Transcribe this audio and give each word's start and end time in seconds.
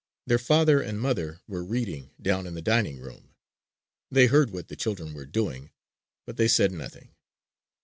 Their 0.25 0.39
father 0.39 0.81
and 0.81 0.99
mother 0.99 1.41
were 1.47 1.63
reading 1.63 2.09
down 2.19 2.47
in 2.47 2.55
the 2.55 2.61
dining 2.63 2.97
room. 2.97 3.35
They 4.09 4.25
heard 4.25 4.49
what 4.49 4.67
the 4.67 4.75
children 4.75 5.13
were 5.13 5.27
doing; 5.27 5.69
but 6.25 6.37
they 6.37 6.47
said 6.47 6.71
nothing. 6.71 7.13